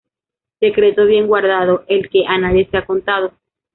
[0.59, 3.33] Secreto bien guardado, el que a nadie se ha contado